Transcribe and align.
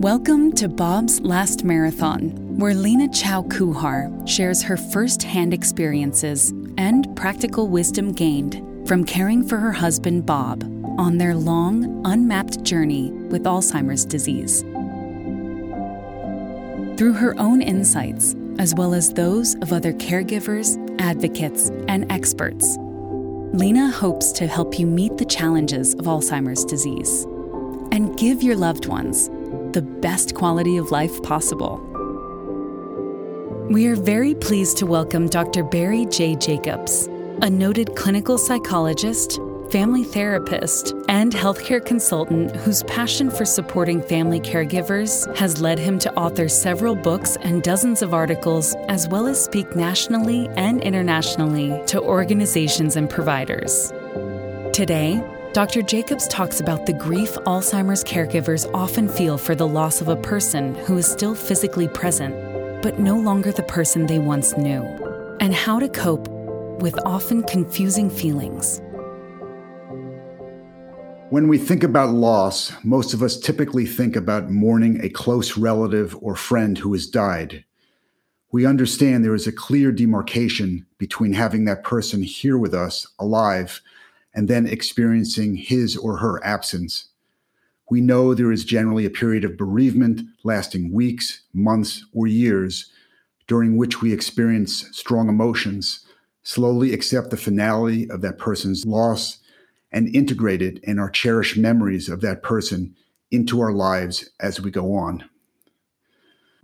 Welcome 0.00 0.52
to 0.52 0.66
Bob's 0.66 1.20
Last 1.20 1.62
Marathon, 1.62 2.30
where 2.56 2.72
Lena 2.72 3.06
Chow 3.06 3.42
Kuhar 3.42 4.26
shares 4.26 4.62
her 4.62 4.78
first 4.78 5.22
hand 5.22 5.52
experiences 5.52 6.54
and 6.78 7.14
practical 7.14 7.68
wisdom 7.68 8.12
gained 8.12 8.88
from 8.88 9.04
caring 9.04 9.46
for 9.46 9.58
her 9.58 9.72
husband 9.72 10.24
Bob 10.24 10.64
on 10.98 11.18
their 11.18 11.34
long, 11.34 12.00
unmapped 12.06 12.64
journey 12.64 13.10
with 13.10 13.44
Alzheimer's 13.44 14.06
disease. 14.06 14.62
Through 16.96 17.12
her 17.12 17.38
own 17.38 17.60
insights, 17.60 18.34
as 18.58 18.74
well 18.74 18.94
as 18.94 19.12
those 19.12 19.54
of 19.56 19.70
other 19.70 19.92
caregivers, 19.92 20.78
advocates, 20.98 21.68
and 21.88 22.10
experts, 22.10 22.78
Lena 23.52 23.90
hopes 23.90 24.32
to 24.32 24.46
help 24.46 24.78
you 24.78 24.86
meet 24.86 25.18
the 25.18 25.26
challenges 25.26 25.92
of 25.92 26.06
Alzheimer's 26.06 26.64
disease 26.64 27.24
and 27.92 28.16
give 28.16 28.42
your 28.42 28.56
loved 28.56 28.86
ones 28.86 29.28
the 29.72 29.82
best 29.82 30.34
quality 30.34 30.76
of 30.76 30.90
life 30.90 31.22
possible. 31.22 31.78
We 33.70 33.86
are 33.86 33.94
very 33.94 34.34
pleased 34.34 34.78
to 34.78 34.86
welcome 34.86 35.28
Dr. 35.28 35.62
Barry 35.62 36.06
J. 36.06 36.34
Jacobs, 36.34 37.06
a 37.40 37.48
noted 37.48 37.94
clinical 37.94 38.36
psychologist, 38.36 39.38
family 39.70 40.02
therapist, 40.02 40.92
and 41.08 41.32
healthcare 41.32 41.84
consultant 41.84 42.54
whose 42.56 42.82
passion 42.84 43.30
for 43.30 43.44
supporting 43.44 44.02
family 44.02 44.40
caregivers 44.40 45.32
has 45.36 45.60
led 45.60 45.78
him 45.78 46.00
to 46.00 46.12
author 46.14 46.48
several 46.48 46.96
books 46.96 47.36
and 47.42 47.62
dozens 47.62 48.02
of 48.02 48.12
articles, 48.12 48.74
as 48.88 49.06
well 49.06 49.28
as 49.28 49.42
speak 49.42 49.76
nationally 49.76 50.48
and 50.56 50.82
internationally 50.82 51.80
to 51.86 52.00
organizations 52.00 52.96
and 52.96 53.08
providers. 53.08 53.92
Today, 54.72 55.22
Dr. 55.52 55.82
Jacobs 55.82 56.28
talks 56.28 56.60
about 56.60 56.86
the 56.86 56.92
grief 56.92 57.34
Alzheimer's 57.44 58.04
caregivers 58.04 58.70
often 58.72 59.08
feel 59.08 59.36
for 59.36 59.56
the 59.56 59.66
loss 59.66 60.00
of 60.00 60.06
a 60.06 60.14
person 60.14 60.76
who 60.76 60.96
is 60.96 61.10
still 61.10 61.34
physically 61.34 61.88
present, 61.88 62.32
but 62.82 63.00
no 63.00 63.18
longer 63.18 63.50
the 63.50 63.64
person 63.64 64.06
they 64.06 64.20
once 64.20 64.56
knew, 64.56 64.82
and 65.40 65.52
how 65.52 65.80
to 65.80 65.88
cope 65.88 66.28
with 66.80 66.96
often 67.04 67.42
confusing 67.42 68.08
feelings. 68.08 68.80
When 71.30 71.48
we 71.48 71.58
think 71.58 71.82
about 71.82 72.10
loss, 72.10 72.72
most 72.84 73.12
of 73.12 73.20
us 73.20 73.36
typically 73.36 73.86
think 73.86 74.14
about 74.14 74.52
mourning 74.52 75.02
a 75.02 75.10
close 75.10 75.56
relative 75.56 76.16
or 76.20 76.36
friend 76.36 76.78
who 76.78 76.92
has 76.92 77.08
died. 77.08 77.64
We 78.52 78.66
understand 78.66 79.24
there 79.24 79.34
is 79.34 79.48
a 79.48 79.52
clear 79.52 79.90
demarcation 79.90 80.86
between 80.98 81.32
having 81.32 81.64
that 81.64 81.82
person 81.82 82.22
here 82.22 82.56
with 82.56 82.72
us, 82.72 83.08
alive, 83.18 83.82
and 84.34 84.48
then 84.48 84.66
experiencing 84.66 85.56
his 85.56 85.96
or 85.96 86.18
her 86.18 86.44
absence. 86.44 87.08
We 87.90 88.00
know 88.00 88.34
there 88.34 88.52
is 88.52 88.64
generally 88.64 89.04
a 89.04 89.10
period 89.10 89.44
of 89.44 89.56
bereavement 89.56 90.22
lasting 90.44 90.92
weeks, 90.92 91.42
months, 91.52 92.04
or 92.12 92.26
years, 92.26 92.90
during 93.48 93.76
which 93.76 94.00
we 94.00 94.12
experience 94.12 94.88
strong 94.92 95.28
emotions, 95.28 96.06
slowly 96.44 96.92
accept 96.92 97.30
the 97.30 97.36
finality 97.36 98.08
of 98.08 98.20
that 98.20 98.38
person's 98.38 98.86
loss, 98.86 99.38
and 99.90 100.14
integrate 100.14 100.62
it 100.62 100.78
in 100.84 101.00
our 101.00 101.10
cherished 101.10 101.56
memories 101.56 102.08
of 102.08 102.20
that 102.20 102.44
person 102.44 102.94
into 103.32 103.60
our 103.60 103.72
lives 103.72 104.30
as 104.38 104.60
we 104.60 104.70
go 104.70 104.94
on. 104.94 105.24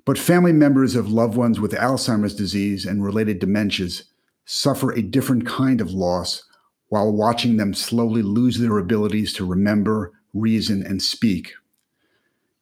But 0.05 0.19
family 0.19 0.53
members 0.53 0.95
of 0.95 1.11
loved 1.11 1.37
ones 1.37 1.59
with 1.59 1.73
Alzheimer's 1.73 2.37
disease 2.37 2.87
and 2.87 3.05
related 3.05 3.41
dementias 3.41 4.05
suffer 4.45 4.93
a 4.93 5.03
different 5.03 5.45
kind 5.45 5.81
of 5.81 5.91
loss 5.91 6.45
while 6.89 7.13
watching 7.13 7.57
them 7.57 7.75
slowly 7.75 8.23
lose 8.23 8.59
their 8.59 8.79
abilities 8.79 9.33
to 9.35 9.45
remember, 9.45 10.13
reason, 10.33 10.85
and 10.85 11.03
speak. 11.03 11.53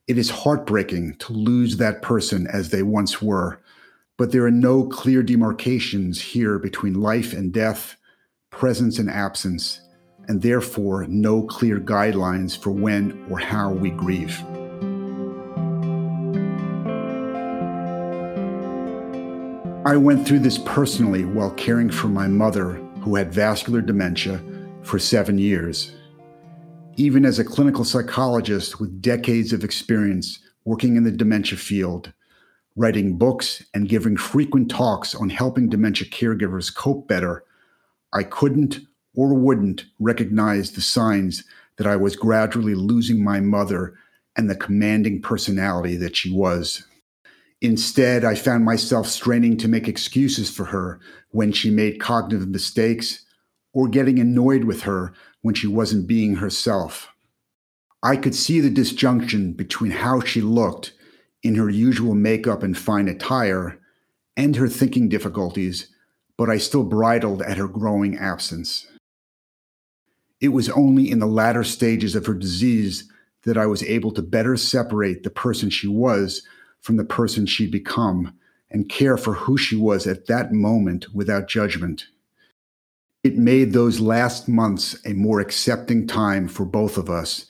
It 0.06 0.18
is 0.18 0.30
heartbreaking 0.30 1.16
to 1.20 1.32
lose 1.32 1.76
that 1.76 2.02
person 2.02 2.46
as 2.46 2.70
they 2.70 2.82
once 2.82 3.22
were, 3.22 3.60
but 4.16 4.32
there 4.32 4.44
are 4.44 4.50
no 4.50 4.84
clear 4.86 5.22
demarcations 5.22 6.20
here 6.20 6.58
between 6.58 6.94
life 7.00 7.32
and 7.32 7.52
death, 7.52 7.96
presence 8.50 8.98
and 8.98 9.10
absence, 9.10 9.80
and 10.28 10.42
therefore 10.42 11.06
no 11.06 11.42
clear 11.42 11.78
guidelines 11.78 12.56
for 12.56 12.70
when 12.70 13.26
or 13.30 13.38
how 13.38 13.72
we 13.72 13.90
grieve. 13.90 14.42
I 19.86 19.96
went 19.96 20.26
through 20.26 20.38
this 20.38 20.58
personally 20.58 21.24
while 21.26 21.50
caring 21.50 21.90
for 21.90 22.08
my 22.08 22.26
mother 22.26 22.83
who 23.04 23.16
had 23.16 23.32
vascular 23.32 23.82
dementia 23.82 24.42
for 24.82 24.98
seven 24.98 25.38
years. 25.38 25.94
Even 26.96 27.26
as 27.26 27.38
a 27.38 27.44
clinical 27.44 27.84
psychologist 27.84 28.80
with 28.80 29.02
decades 29.02 29.52
of 29.52 29.62
experience 29.62 30.38
working 30.64 30.96
in 30.96 31.04
the 31.04 31.10
dementia 31.10 31.58
field, 31.58 32.14
writing 32.76 33.18
books, 33.18 33.62
and 33.74 33.90
giving 33.90 34.16
frequent 34.16 34.70
talks 34.70 35.14
on 35.14 35.28
helping 35.28 35.68
dementia 35.68 36.08
caregivers 36.08 36.74
cope 36.74 37.06
better, 37.06 37.44
I 38.14 38.22
couldn't 38.22 38.80
or 39.14 39.34
wouldn't 39.34 39.84
recognize 39.98 40.72
the 40.72 40.80
signs 40.80 41.44
that 41.76 41.86
I 41.86 41.96
was 41.96 42.16
gradually 42.16 42.74
losing 42.74 43.22
my 43.22 43.38
mother 43.38 43.94
and 44.34 44.48
the 44.48 44.56
commanding 44.56 45.20
personality 45.20 45.96
that 45.96 46.16
she 46.16 46.32
was. 46.32 46.84
Instead, 47.64 48.26
I 48.26 48.34
found 48.34 48.62
myself 48.62 49.06
straining 49.06 49.56
to 49.56 49.68
make 49.68 49.88
excuses 49.88 50.50
for 50.50 50.66
her 50.66 51.00
when 51.30 51.50
she 51.50 51.70
made 51.70 51.98
cognitive 51.98 52.46
mistakes 52.46 53.24
or 53.72 53.88
getting 53.88 54.18
annoyed 54.18 54.64
with 54.64 54.82
her 54.82 55.14
when 55.40 55.54
she 55.54 55.66
wasn't 55.66 56.06
being 56.06 56.36
herself. 56.36 57.08
I 58.02 58.18
could 58.18 58.34
see 58.34 58.60
the 58.60 58.68
disjunction 58.68 59.54
between 59.54 59.92
how 59.92 60.20
she 60.20 60.42
looked 60.42 60.92
in 61.42 61.54
her 61.54 61.70
usual 61.70 62.14
makeup 62.14 62.62
and 62.62 62.76
fine 62.76 63.08
attire 63.08 63.80
and 64.36 64.56
her 64.56 64.68
thinking 64.68 65.08
difficulties, 65.08 65.88
but 66.36 66.50
I 66.50 66.58
still 66.58 66.84
bridled 66.84 67.40
at 67.40 67.56
her 67.56 67.66
growing 67.66 68.18
absence. 68.18 68.86
It 70.38 70.48
was 70.48 70.68
only 70.68 71.10
in 71.10 71.18
the 71.18 71.26
latter 71.26 71.64
stages 71.64 72.14
of 72.14 72.26
her 72.26 72.34
disease 72.34 73.10
that 73.44 73.56
I 73.56 73.64
was 73.64 73.82
able 73.84 74.12
to 74.12 74.20
better 74.20 74.58
separate 74.58 75.22
the 75.22 75.30
person 75.30 75.70
she 75.70 75.88
was 75.88 76.42
from 76.84 76.98
the 76.98 77.04
person 77.04 77.46
she'd 77.46 77.70
become 77.70 78.34
and 78.70 78.90
care 78.90 79.16
for 79.16 79.32
who 79.32 79.56
she 79.56 79.74
was 79.74 80.06
at 80.06 80.26
that 80.26 80.52
moment 80.52 81.06
without 81.14 81.48
judgment. 81.48 82.04
It 83.22 83.38
made 83.38 83.72
those 83.72 84.00
last 84.00 84.48
months 84.48 84.94
a 85.06 85.14
more 85.14 85.40
accepting 85.40 86.06
time 86.06 86.46
for 86.46 86.66
both 86.66 86.98
of 86.98 87.08
us 87.08 87.46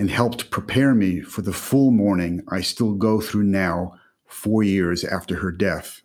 and 0.00 0.10
helped 0.10 0.50
prepare 0.50 0.96
me 0.96 1.20
for 1.20 1.42
the 1.42 1.52
full 1.52 1.92
mourning 1.92 2.42
I 2.48 2.60
still 2.60 2.94
go 2.94 3.20
through 3.20 3.44
now, 3.44 3.94
four 4.26 4.64
years 4.64 5.04
after 5.04 5.36
her 5.36 5.52
death. 5.52 6.02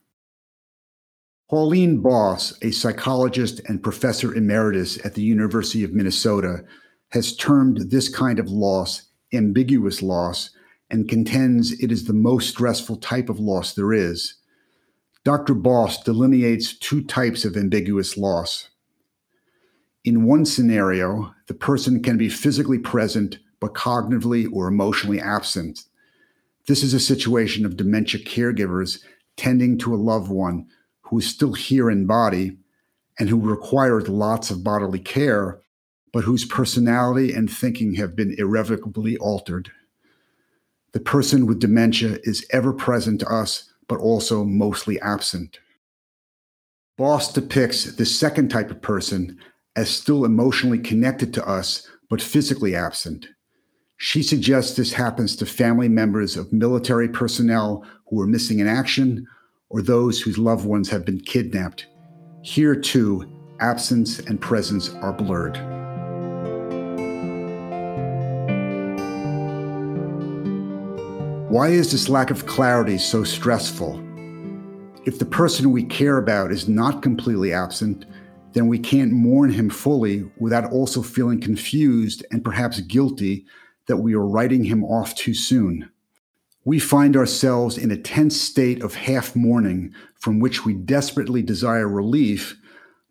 Pauline 1.50 2.04
Boss, 2.04 2.54
a 2.62 2.70
psychologist 2.70 3.60
and 3.68 3.82
professor 3.82 4.36
emeritus 4.36 5.04
at 5.04 5.16
the 5.16 5.24
University 5.24 5.84
of 5.84 5.94
Minnesota, 5.94 6.64
has 7.10 7.36
termed 7.36 7.90
this 7.90 8.08
kind 8.08 8.38
of 8.38 8.52
loss 8.52 9.02
ambiguous 9.34 10.04
loss 10.04 10.52
and 10.90 11.10
contends 11.10 11.72
it 11.74 11.92
is 11.92 12.06
the 12.06 12.14
most 12.14 12.50
stressful 12.50 12.98
type 12.98 13.30
of 13.30 13.40
loss 13.40 13.74
there 13.74 13.94
is. 13.94 14.36
Dr. 15.24 15.54
Boss 15.54 16.02
delineates 16.02 16.78
two 16.78 17.04
types 17.04 17.44
of 17.44 17.58
ambiguous 17.58 18.18
loss. 18.18 18.70
In 20.06 20.26
one 20.26 20.46
scenario, 20.46 21.34
the 21.48 21.54
person 21.54 22.02
can 22.02 22.18
be 22.18 22.30
physically 22.30 22.80
present 22.80 23.40
but 23.60 23.74
cognitively 23.74 24.48
or 24.52 24.68
emotionally 24.68 25.20
absent. 25.20 25.84
This 26.68 26.84
is 26.84 26.94
a 26.94 27.00
situation 27.00 27.66
of 27.66 27.76
dementia 27.76 28.24
caregivers 28.24 29.02
tending 29.36 29.78
to 29.80 29.94
a 29.94 29.98
loved 29.98 30.30
one 30.30 30.68
who 31.02 31.20
is 31.20 31.28
still 31.28 31.54
here 31.54 31.90
in 31.90 32.06
body 32.06 32.58
and 33.20 33.30
who 33.30 33.40
requires 33.40 34.08
lots 34.08 34.52
of 34.52 34.64
bodily 34.64 35.00
care, 35.00 35.60
but 36.14 36.24
whose 36.24 36.46
personality 36.46 37.34
and 37.34 37.52
thinking 37.52 37.96
have 37.96 38.16
been 38.16 38.36
irrevocably 38.38 39.18
altered. 39.18 39.72
The 40.94 41.00
person 41.00 41.46
with 41.46 41.60
dementia 41.60 42.18
is 42.24 42.46
ever 42.52 42.74
present 42.74 43.20
to 43.22 43.28
us, 43.28 43.72
but 43.88 44.00
also 44.00 44.44
mostly 44.44 45.00
absent. 45.02 45.60
Boss 46.98 47.32
depicts 47.32 47.84
the 47.84 48.06
second 48.06 48.50
type 48.50 48.72
of 48.72 48.82
person 48.82 49.38
as 49.76 49.90
still 49.90 50.26
emotionally 50.26 50.80
connected 50.80 51.34
to 51.36 51.48
us, 51.48 51.88
but 52.10 52.22
physically 52.22 52.76
absent. 52.76 53.28
She 53.98 54.24
suggests 54.24 54.76
this 54.76 54.94
happens 54.94 55.36
to 55.36 55.46
family 55.46 55.90
members 55.90 56.36
of 56.36 56.52
military 56.54 57.08
personnel 57.08 57.86
who 58.08 58.20
are 58.20 58.28
missing 58.28 58.60
in 58.60 58.68
action 58.68 59.28
or 59.70 59.82
those 59.82 60.22
whose 60.22 60.38
loved 60.38 60.66
ones 60.66 60.90
have 60.90 61.06
been 61.06 61.20
kidnapped. 61.20 61.88
Here, 62.42 62.76
too, 62.76 63.30
absence 63.60 64.20
and 64.20 64.40
presence 64.40 64.90
are 64.96 65.14
blurred. 65.14 65.77
Why 71.50 71.70
is 71.70 71.94
this 71.94 72.10
lack 72.10 72.30
of 72.30 72.46
clarity 72.46 72.98
so 72.98 73.24
stressful? 73.24 74.04
If 75.06 75.18
the 75.18 75.26
person 75.26 75.72
we 75.72 75.86
care 75.86 76.18
about 76.18 76.52
is 76.52 76.68
not 76.68 77.02
completely 77.02 77.54
absent, 77.54 78.06
then 78.52 78.68
we 78.68 78.78
can't 78.78 79.14
mourn 79.14 79.54
him 79.54 79.70
fully 79.70 80.30
without 80.38 80.70
also 80.74 81.02
feeling 81.02 81.40
confused 81.40 82.26
and 82.32 82.44
perhaps 82.44 82.82
guilty 82.82 83.46
that 83.86 83.96
we 83.96 84.14
are 84.14 84.28
writing 84.28 84.66
him 84.66 84.84
off 84.84 85.16
too 85.16 85.34
soon. 85.34 85.90
We 86.66 86.80
find 86.80 87.16
ourselves 87.16 87.78
in 87.78 87.92
a 87.92 87.98
tense 87.98 88.36
state 88.36 88.84
of 88.84 88.96
half 88.96 89.34
mourning 89.34 89.94
from 90.20 90.42
which 90.42 90.66
we 90.66 90.74
desperately 90.74 91.42
desire 91.42 91.88
relief, 91.88 92.58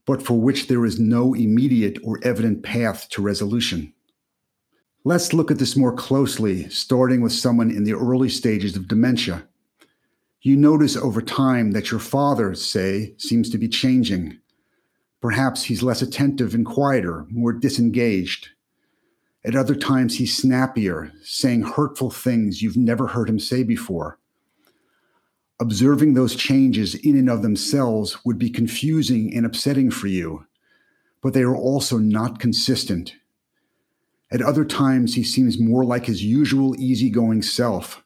but 0.04 0.22
for 0.22 0.38
which 0.38 0.68
there 0.68 0.84
is 0.84 1.00
no 1.00 1.32
immediate 1.32 1.96
or 2.04 2.20
evident 2.22 2.62
path 2.62 3.08
to 3.12 3.22
resolution. 3.22 3.94
Let's 5.06 5.32
look 5.32 5.52
at 5.52 5.60
this 5.60 5.76
more 5.76 5.92
closely, 5.92 6.68
starting 6.68 7.20
with 7.20 7.30
someone 7.30 7.70
in 7.70 7.84
the 7.84 7.94
early 7.94 8.28
stages 8.28 8.74
of 8.74 8.88
dementia. 8.88 9.46
You 10.40 10.56
notice 10.56 10.96
over 10.96 11.22
time 11.22 11.70
that 11.70 11.92
your 11.92 12.00
father, 12.00 12.56
say, 12.56 13.14
seems 13.16 13.48
to 13.50 13.56
be 13.56 13.68
changing. 13.68 14.40
Perhaps 15.20 15.62
he's 15.62 15.84
less 15.84 16.02
attentive 16.02 16.54
and 16.54 16.66
quieter, 16.66 17.24
more 17.30 17.52
disengaged. 17.52 18.48
At 19.44 19.54
other 19.54 19.76
times, 19.76 20.16
he's 20.16 20.36
snappier, 20.36 21.12
saying 21.22 21.62
hurtful 21.62 22.10
things 22.10 22.60
you've 22.60 22.76
never 22.76 23.06
heard 23.06 23.28
him 23.28 23.38
say 23.38 23.62
before. 23.62 24.18
Observing 25.60 26.14
those 26.14 26.34
changes 26.34 26.96
in 26.96 27.16
and 27.16 27.30
of 27.30 27.42
themselves 27.42 28.24
would 28.24 28.40
be 28.40 28.50
confusing 28.50 29.32
and 29.32 29.46
upsetting 29.46 29.92
for 29.92 30.08
you, 30.08 30.46
but 31.22 31.32
they 31.32 31.42
are 31.42 31.54
also 31.54 31.96
not 31.96 32.40
consistent. 32.40 33.14
At 34.30 34.42
other 34.42 34.64
times, 34.64 35.14
he 35.14 35.22
seems 35.22 35.60
more 35.60 35.84
like 35.84 36.06
his 36.06 36.24
usual 36.24 36.74
easygoing 36.80 37.42
self. 37.42 38.02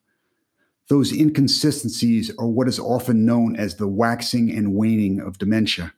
Those 0.88 1.12
inconsistencies 1.12 2.30
are 2.38 2.48
what 2.48 2.68
is 2.68 2.78
often 2.78 3.24
known 3.24 3.56
as 3.56 3.76
the 3.76 3.88
waxing 3.88 4.50
and 4.50 4.74
waning 4.74 5.20
of 5.20 5.38
dementia. 5.38 5.94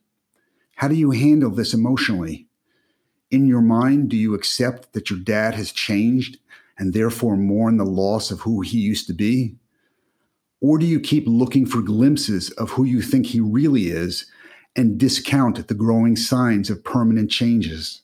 How 0.76 0.88
do 0.88 0.94
you 0.94 1.10
handle 1.10 1.50
this 1.50 1.74
emotionally? 1.74 2.46
In 3.30 3.46
your 3.46 3.62
mind, 3.62 4.10
do 4.10 4.16
you 4.16 4.34
accept 4.34 4.92
that 4.92 5.08
your 5.08 5.18
dad 5.18 5.54
has 5.54 5.72
changed 5.72 6.38
and 6.78 6.92
therefore 6.92 7.36
mourn 7.36 7.78
the 7.78 7.84
loss 7.84 8.30
of 8.30 8.40
who 8.40 8.60
he 8.60 8.78
used 8.78 9.06
to 9.06 9.14
be? 9.14 9.56
Or 10.60 10.78
do 10.78 10.86
you 10.86 11.00
keep 11.00 11.24
looking 11.26 11.66
for 11.66 11.82
glimpses 11.82 12.50
of 12.50 12.70
who 12.70 12.84
you 12.84 13.02
think 13.02 13.26
he 13.26 13.40
really 13.40 13.86
is 13.86 14.26
and 14.76 14.98
discount 14.98 15.66
the 15.66 15.74
growing 15.74 16.14
signs 16.14 16.70
of 16.70 16.84
permanent 16.84 17.30
changes? 17.30 18.02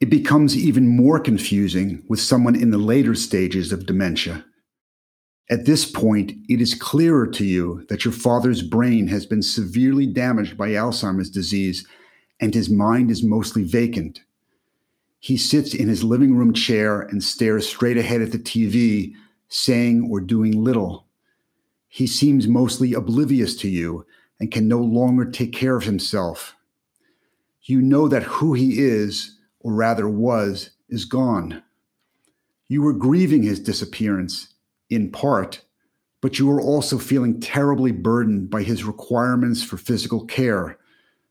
It 0.00 0.10
becomes 0.10 0.56
even 0.56 0.88
more 0.88 1.18
confusing 1.18 2.04
with 2.08 2.20
someone 2.20 2.54
in 2.54 2.70
the 2.70 2.78
later 2.78 3.14
stages 3.14 3.72
of 3.72 3.86
dementia. 3.86 4.44
At 5.48 5.64
this 5.64 5.90
point, 5.90 6.32
it 6.48 6.60
is 6.60 6.74
clearer 6.74 7.26
to 7.28 7.44
you 7.44 7.86
that 7.88 8.04
your 8.04 8.12
father's 8.12 8.62
brain 8.62 9.08
has 9.08 9.24
been 9.24 9.42
severely 9.42 10.06
damaged 10.06 10.56
by 10.56 10.70
Alzheimer's 10.70 11.30
disease 11.30 11.86
and 12.40 12.52
his 12.52 12.68
mind 12.68 13.10
is 13.10 13.22
mostly 13.22 13.62
vacant. 13.62 14.20
He 15.18 15.36
sits 15.36 15.74
in 15.74 15.88
his 15.88 16.04
living 16.04 16.36
room 16.36 16.52
chair 16.52 17.00
and 17.00 17.22
stares 17.22 17.66
straight 17.68 17.96
ahead 17.96 18.20
at 18.20 18.32
the 18.32 18.38
TV, 18.38 19.14
saying 19.48 20.08
or 20.10 20.20
doing 20.20 20.52
little. 20.62 21.06
He 21.88 22.06
seems 22.06 22.46
mostly 22.46 22.92
oblivious 22.92 23.56
to 23.56 23.68
you 23.68 24.04
and 24.38 24.52
can 24.52 24.68
no 24.68 24.78
longer 24.78 25.24
take 25.24 25.52
care 25.52 25.76
of 25.76 25.84
himself. 25.84 26.54
You 27.62 27.80
know 27.80 28.08
that 28.08 28.24
who 28.24 28.52
he 28.52 28.80
is, 28.80 29.35
or 29.66 29.72
rather 29.72 30.08
was, 30.08 30.70
is 30.88 31.04
gone. 31.04 31.60
You 32.68 32.82
were 32.82 32.92
grieving 32.92 33.42
his 33.42 33.58
disappearance 33.58 34.54
in 34.90 35.10
part, 35.10 35.60
but 36.20 36.38
you 36.38 36.46
were 36.46 36.60
also 36.60 36.98
feeling 36.98 37.40
terribly 37.40 37.90
burdened 37.90 38.48
by 38.48 38.62
his 38.62 38.84
requirements 38.84 39.64
for 39.64 39.76
physical 39.76 40.24
care, 40.24 40.78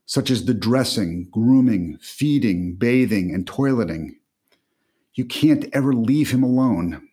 such 0.06 0.30
as 0.30 0.44
the 0.44 0.54
dressing, 0.54 1.30
grooming, 1.32 1.98
feeding, 2.02 2.76
bathing, 2.76 3.34
and 3.34 3.46
toileting. 3.46 4.18
You 5.14 5.24
can't 5.24 5.70
ever 5.72 5.94
leave 5.94 6.32
him 6.32 6.44
alone. 6.44 7.08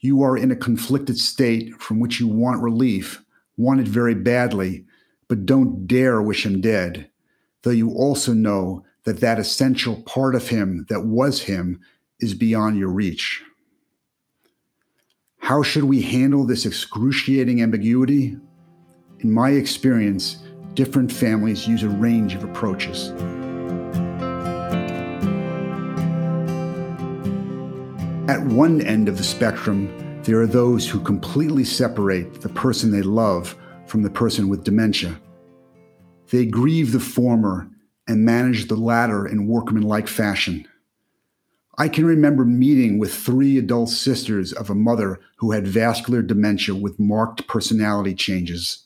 You 0.00 0.24
are 0.24 0.36
in 0.36 0.50
a 0.50 0.56
conflicted 0.56 1.16
state 1.16 1.80
from 1.80 2.00
which 2.00 2.18
you 2.18 2.26
want 2.26 2.60
relief, 2.60 3.22
want 3.56 3.78
it 3.78 3.86
very 3.86 4.16
badly, 4.16 4.84
but 5.28 5.46
don't 5.46 5.86
dare 5.86 6.20
wish 6.20 6.44
him 6.44 6.60
dead, 6.60 7.08
though 7.62 7.70
you 7.70 7.90
also 7.90 8.32
know 8.32 8.84
that 9.04 9.20
that 9.20 9.38
essential 9.38 10.02
part 10.02 10.34
of 10.34 10.48
him 10.48 10.86
that 10.88 11.04
was 11.04 11.42
him 11.42 11.80
is 12.20 12.34
beyond 12.34 12.78
your 12.78 12.88
reach. 12.88 13.42
How 15.38 15.62
should 15.62 15.84
we 15.84 16.00
handle 16.00 16.46
this 16.46 16.64
excruciating 16.64 17.60
ambiguity? 17.60 18.36
In 19.20 19.30
my 19.30 19.50
experience, 19.50 20.38
different 20.72 21.12
families 21.12 21.68
use 21.68 21.82
a 21.82 21.88
range 21.88 22.34
of 22.34 22.44
approaches. 22.44 23.10
At 28.26 28.42
one 28.46 28.80
end 28.80 29.08
of 29.08 29.18
the 29.18 29.24
spectrum, 29.24 30.22
there 30.22 30.40
are 30.40 30.46
those 30.46 30.88
who 30.88 30.98
completely 30.98 31.64
separate 31.64 32.40
the 32.40 32.48
person 32.48 32.90
they 32.90 33.02
love 33.02 33.54
from 33.86 34.02
the 34.02 34.08
person 34.08 34.48
with 34.48 34.64
dementia. 34.64 35.20
They 36.30 36.46
grieve 36.46 36.92
the 36.92 37.00
former 37.00 37.68
and 38.06 38.24
manage 38.24 38.68
the 38.68 38.76
latter 38.76 39.26
in 39.26 39.46
workmanlike 39.46 40.08
fashion. 40.08 40.66
I 41.76 41.88
can 41.88 42.04
remember 42.04 42.44
meeting 42.44 42.98
with 42.98 43.14
three 43.14 43.58
adult 43.58 43.88
sisters 43.88 44.52
of 44.52 44.70
a 44.70 44.74
mother 44.74 45.20
who 45.38 45.52
had 45.52 45.66
vascular 45.66 46.22
dementia 46.22 46.74
with 46.74 47.00
marked 47.00 47.48
personality 47.48 48.14
changes. 48.14 48.84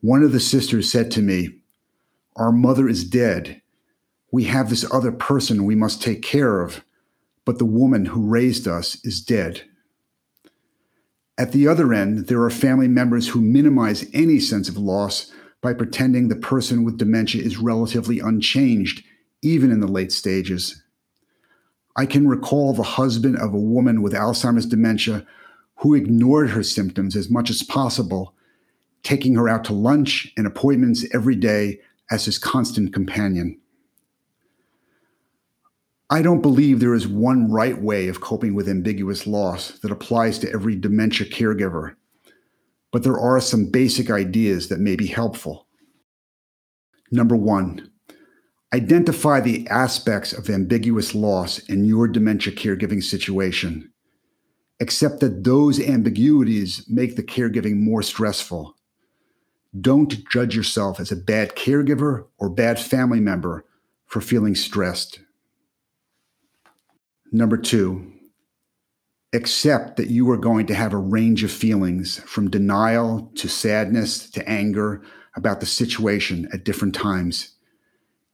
One 0.00 0.22
of 0.22 0.32
the 0.32 0.40
sisters 0.40 0.90
said 0.90 1.10
to 1.12 1.22
me, 1.22 1.60
Our 2.34 2.50
mother 2.50 2.88
is 2.88 3.04
dead. 3.04 3.62
We 4.32 4.44
have 4.44 4.70
this 4.70 4.90
other 4.92 5.12
person 5.12 5.64
we 5.64 5.74
must 5.74 6.02
take 6.02 6.22
care 6.22 6.60
of, 6.62 6.84
but 7.44 7.58
the 7.58 7.64
woman 7.64 8.06
who 8.06 8.28
raised 8.28 8.66
us 8.66 8.96
is 9.04 9.20
dead. 9.20 9.62
At 11.38 11.52
the 11.52 11.68
other 11.68 11.94
end, 11.94 12.26
there 12.26 12.42
are 12.42 12.50
family 12.50 12.88
members 12.88 13.28
who 13.28 13.40
minimize 13.40 14.04
any 14.12 14.40
sense 14.40 14.68
of 14.68 14.76
loss 14.76 15.32
by 15.60 15.74
pretending 15.74 16.28
the 16.28 16.36
person 16.36 16.84
with 16.84 16.98
dementia 16.98 17.42
is 17.42 17.58
relatively 17.58 18.18
unchanged, 18.18 19.04
even 19.42 19.70
in 19.70 19.80
the 19.80 19.86
late 19.86 20.12
stages. 20.12 20.82
I 21.96 22.06
can 22.06 22.28
recall 22.28 22.72
the 22.72 22.82
husband 22.82 23.36
of 23.38 23.52
a 23.52 23.58
woman 23.58 24.00
with 24.00 24.14
Alzheimer's 24.14 24.66
dementia 24.66 25.26
who 25.76 25.94
ignored 25.94 26.50
her 26.50 26.62
symptoms 26.62 27.16
as 27.16 27.30
much 27.30 27.50
as 27.50 27.62
possible, 27.62 28.34
taking 29.02 29.34
her 29.34 29.48
out 29.48 29.64
to 29.64 29.72
lunch 29.72 30.32
and 30.36 30.46
appointments 30.46 31.06
every 31.12 31.36
day 31.36 31.80
as 32.10 32.24
his 32.24 32.38
constant 32.38 32.92
companion. 32.92 33.58
I 36.10 36.22
don't 36.22 36.42
believe 36.42 36.80
there 36.80 36.94
is 36.94 37.06
one 37.06 37.50
right 37.50 37.80
way 37.80 38.08
of 38.08 38.20
coping 38.20 38.54
with 38.54 38.68
ambiguous 38.68 39.26
loss 39.26 39.78
that 39.80 39.92
applies 39.92 40.38
to 40.40 40.52
every 40.52 40.74
dementia 40.74 41.28
caregiver, 41.28 41.94
but 42.92 43.02
there 43.02 43.18
are 43.18 43.40
some 43.40 43.70
basic 43.70 44.10
ideas 44.10 44.68
that 44.68 44.80
may 44.80 44.96
be 44.96 45.06
helpful. 45.06 45.66
Number 47.12 47.36
one, 47.36 47.90
Identify 48.72 49.40
the 49.40 49.66
aspects 49.66 50.32
of 50.32 50.48
ambiguous 50.48 51.12
loss 51.12 51.58
in 51.58 51.84
your 51.84 52.06
dementia 52.06 52.52
caregiving 52.52 53.02
situation. 53.02 53.92
Accept 54.80 55.18
that 55.20 55.42
those 55.42 55.80
ambiguities 55.80 56.84
make 56.88 57.16
the 57.16 57.22
caregiving 57.22 57.80
more 57.80 58.02
stressful. 58.02 58.76
Don't 59.78 60.24
judge 60.30 60.54
yourself 60.54 61.00
as 61.00 61.10
a 61.10 61.16
bad 61.16 61.56
caregiver 61.56 62.26
or 62.38 62.48
bad 62.48 62.78
family 62.78 63.20
member 63.20 63.64
for 64.06 64.20
feeling 64.20 64.54
stressed. 64.54 65.20
Number 67.32 67.56
two, 67.56 68.12
accept 69.32 69.96
that 69.96 70.10
you 70.10 70.28
are 70.30 70.36
going 70.36 70.66
to 70.66 70.74
have 70.74 70.92
a 70.92 70.98
range 70.98 71.44
of 71.44 71.52
feelings 71.52 72.18
from 72.20 72.50
denial 72.50 73.30
to 73.36 73.48
sadness 73.48 74.28
to 74.30 74.48
anger 74.48 75.02
about 75.36 75.60
the 75.60 75.66
situation 75.66 76.48
at 76.52 76.64
different 76.64 76.94
times. 76.94 77.54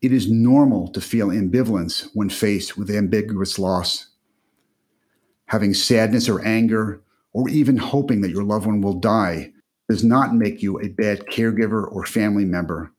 It 0.00 0.12
is 0.12 0.30
normal 0.30 0.88
to 0.92 1.00
feel 1.00 1.28
ambivalence 1.28 2.08
when 2.14 2.30
faced 2.30 2.78
with 2.78 2.90
ambiguous 2.90 3.58
loss. 3.58 4.08
Having 5.46 5.74
sadness 5.74 6.28
or 6.28 6.44
anger, 6.44 7.02
or 7.32 7.48
even 7.50 7.76
hoping 7.76 8.22
that 8.22 8.30
your 8.30 8.42
loved 8.42 8.66
one 8.66 8.80
will 8.80 8.98
die, 8.98 9.52
does 9.88 10.02
not 10.02 10.34
make 10.34 10.62
you 10.62 10.80
a 10.80 10.88
bad 10.88 11.26
caregiver 11.26 11.86
or 11.92 12.06
family 12.06 12.44
member. 12.44 12.90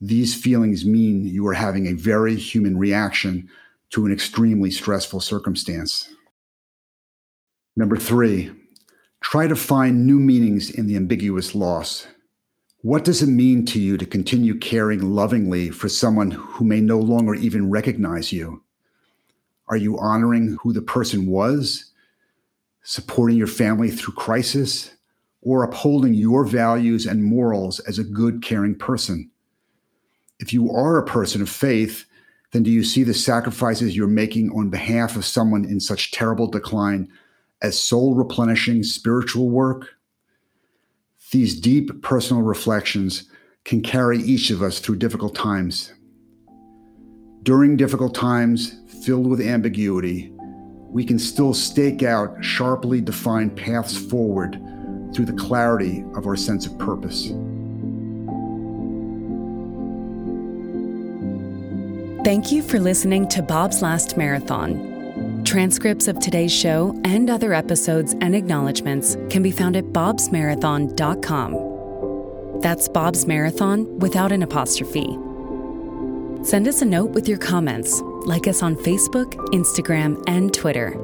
These 0.00 0.40
feelings 0.40 0.86
mean 0.86 1.26
you 1.26 1.46
are 1.48 1.54
having 1.54 1.86
a 1.86 1.94
very 1.94 2.36
human 2.36 2.78
reaction 2.78 3.48
to 3.90 4.06
an 4.06 4.12
extremely 4.12 4.70
stressful 4.70 5.20
circumstance. 5.20 6.08
Number 7.78 7.96
three, 7.96 8.50
try 9.20 9.46
to 9.46 9.54
find 9.54 10.04
new 10.04 10.18
meanings 10.18 10.68
in 10.68 10.88
the 10.88 10.96
ambiguous 10.96 11.54
loss. 11.54 12.08
What 12.78 13.04
does 13.04 13.22
it 13.22 13.28
mean 13.28 13.64
to 13.66 13.78
you 13.78 13.96
to 13.98 14.04
continue 14.04 14.58
caring 14.58 15.14
lovingly 15.14 15.70
for 15.70 15.88
someone 15.88 16.32
who 16.32 16.64
may 16.64 16.80
no 16.80 16.98
longer 16.98 17.36
even 17.36 17.70
recognize 17.70 18.32
you? 18.32 18.64
Are 19.68 19.76
you 19.76 19.96
honoring 19.96 20.58
who 20.60 20.72
the 20.72 20.82
person 20.82 21.26
was, 21.26 21.92
supporting 22.82 23.36
your 23.36 23.46
family 23.46 23.92
through 23.92 24.14
crisis, 24.14 24.90
or 25.40 25.62
upholding 25.62 26.14
your 26.14 26.44
values 26.44 27.06
and 27.06 27.22
morals 27.22 27.78
as 27.78 27.96
a 27.96 28.02
good, 28.02 28.42
caring 28.42 28.74
person? 28.74 29.30
If 30.40 30.52
you 30.52 30.68
are 30.72 30.98
a 30.98 31.06
person 31.06 31.42
of 31.42 31.48
faith, 31.48 32.06
then 32.50 32.64
do 32.64 32.72
you 32.72 32.82
see 32.82 33.04
the 33.04 33.14
sacrifices 33.14 33.96
you're 33.96 34.08
making 34.08 34.50
on 34.50 34.68
behalf 34.68 35.14
of 35.14 35.24
someone 35.24 35.64
in 35.64 35.78
such 35.78 36.10
terrible 36.10 36.48
decline 36.48 37.08
as 37.62 37.80
soul 37.80 38.14
replenishing 38.14 38.82
spiritual 38.82 39.50
work? 39.50 39.88
These 41.30 41.60
deep 41.60 42.02
personal 42.02 42.42
reflections 42.42 43.30
can 43.64 43.82
carry 43.82 44.18
each 44.18 44.50
of 44.50 44.62
us 44.62 44.78
through 44.78 44.96
difficult 44.96 45.34
times. 45.34 45.92
During 47.42 47.76
difficult 47.76 48.14
times 48.14 48.74
filled 49.04 49.26
with 49.26 49.40
ambiguity, 49.40 50.32
we 50.90 51.04
can 51.04 51.18
still 51.18 51.52
stake 51.52 52.02
out 52.02 52.42
sharply 52.42 53.00
defined 53.00 53.56
paths 53.56 53.96
forward 53.96 54.58
through 55.14 55.26
the 55.26 55.34
clarity 55.34 56.04
of 56.14 56.26
our 56.26 56.36
sense 56.36 56.66
of 56.66 56.78
purpose. 56.78 57.28
Thank 62.24 62.52
you 62.52 62.62
for 62.62 62.78
listening 62.78 63.28
to 63.28 63.42
Bob's 63.42 63.80
Last 63.80 64.16
Marathon. 64.16 64.87
Transcripts 65.48 66.06
of 66.08 66.18
today's 66.18 66.52
show 66.52 66.94
and 67.04 67.30
other 67.30 67.54
episodes 67.54 68.14
and 68.20 68.34
acknowledgments 68.34 69.16
can 69.30 69.42
be 69.42 69.50
found 69.50 69.76
at 69.76 69.84
bobsmarathon.com. 69.94 72.60
That's 72.60 72.86
Bob's 72.86 73.26
Marathon 73.26 73.98
without 73.98 74.30
an 74.30 74.42
apostrophe. 74.42 75.16
Send 76.44 76.68
us 76.68 76.82
a 76.82 76.84
note 76.84 77.12
with 77.12 77.26
your 77.26 77.38
comments. 77.38 78.02
Like 78.26 78.46
us 78.46 78.62
on 78.62 78.76
Facebook, 78.76 79.32
Instagram, 79.54 80.22
and 80.26 80.52
Twitter. 80.52 80.94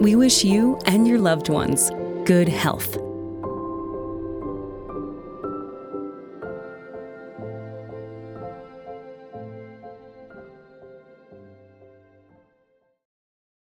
We 0.00 0.16
wish 0.16 0.42
you 0.42 0.78
and 0.86 1.06
your 1.06 1.18
loved 1.18 1.50
ones 1.50 1.90
good 2.24 2.48
health. 2.48 2.96